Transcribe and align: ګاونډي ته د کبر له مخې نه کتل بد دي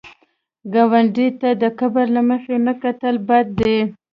ګاونډي 0.73 1.27
ته 1.39 1.49
د 1.61 1.63
کبر 1.79 2.05
له 2.15 2.21
مخې 2.29 2.55
نه 2.65 2.73
کتل 2.81 3.15
بد 3.27 3.47
دي 3.59 3.77